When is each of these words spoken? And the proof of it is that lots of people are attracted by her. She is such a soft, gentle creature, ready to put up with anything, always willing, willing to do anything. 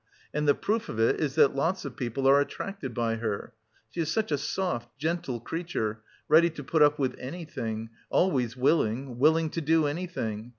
And 0.33 0.47
the 0.47 0.55
proof 0.55 0.89
of 0.89 0.99
it 0.99 1.19
is 1.19 1.35
that 1.35 1.55
lots 1.55 1.85
of 1.85 1.95
people 1.95 2.27
are 2.27 2.41
attracted 2.41 2.91
by 2.91 3.17
her. 3.17 3.53
She 3.91 3.99
is 4.01 4.09
such 4.11 4.31
a 4.31 4.37
soft, 4.39 4.97
gentle 4.97 5.39
creature, 5.39 6.01
ready 6.27 6.49
to 6.49 6.63
put 6.63 6.81
up 6.81 6.97
with 6.97 7.15
anything, 7.19 7.91
always 8.09 8.57
willing, 8.57 9.19
willing 9.19 9.51
to 9.51 9.61
do 9.61 9.85
anything. 9.85 10.49